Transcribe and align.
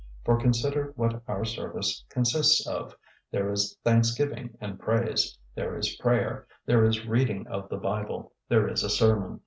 For 0.25 0.35
consider 0.39 0.93
what 0.95 1.21
our 1.27 1.45
service 1.45 2.03
consists 2.09 2.65
of: 2.67 2.95
there 3.29 3.51
is 3.51 3.77
thanksgiving 3.83 4.57
and 4.59 4.79
praise, 4.79 5.37
there 5.53 5.77
is 5.77 5.95
prayer, 5.97 6.47
there 6.65 6.83
is 6.85 7.05
reading 7.05 7.45
of 7.45 7.69
the 7.69 7.77
Bible, 7.77 8.33
there 8.49 8.67
is 8.67 8.83
a 8.83 8.89
sermon. 8.89 9.39